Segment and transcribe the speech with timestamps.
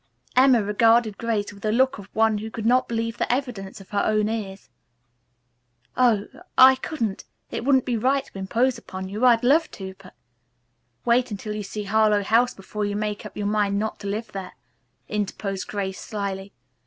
[0.35, 3.91] Emma regarded Grace with a look of one who could not believe the evidence of
[3.91, 4.67] her own ears.
[5.95, 6.25] "Oh
[6.57, 9.23] I couldn't it wouldn't be right to impose upon you.
[9.25, 10.15] I'd love to, but"
[11.05, 14.31] "Wait until you see Harlowe House before you make up your mind not to live
[14.31, 14.53] there,"
[15.07, 16.51] interposed Grace slyly.